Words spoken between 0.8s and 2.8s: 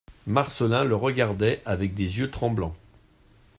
le regardait avec des yeux tremblants.